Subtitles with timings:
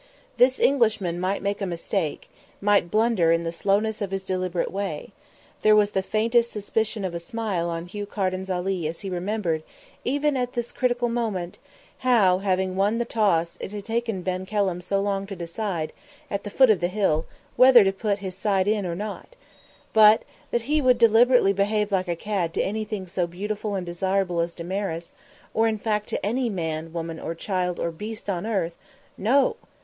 [0.37, 2.27] This Englishman might make a mistake,
[2.59, 5.11] might blunder in the slowness of his deliberate way
[5.61, 9.11] there was the faintest suspicion of a smile on Hugh Carden Ali's face as he
[9.11, 9.61] remembered,
[10.03, 11.59] even at this critical moment,
[11.99, 15.93] how, having won the toss, it had taken Ben Kelham so long to decide,
[16.31, 19.35] at the foot of the Hill, whether to put his side in or not
[19.93, 24.39] but that he would deliberately behave like a cad to anything so beautiful and desirable
[24.39, 25.13] as Damaris,
[25.53, 28.79] or in fact to any man, woman, child or beast on earth,
[29.15, 29.57] no!